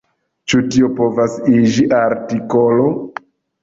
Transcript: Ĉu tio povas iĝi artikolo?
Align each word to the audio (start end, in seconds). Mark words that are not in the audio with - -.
Ĉu 0.53 0.61
tio 0.75 0.89
povas 1.01 1.37
iĝi 1.59 1.87
artikolo? 2.01 2.93